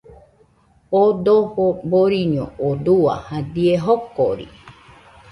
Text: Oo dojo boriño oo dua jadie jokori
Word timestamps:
Oo 0.99 1.09
dojo 1.25 1.65
boriño 1.91 2.45
oo 2.69 2.75
dua 2.87 3.15
jadie 3.27 3.73
jokori 3.85 4.47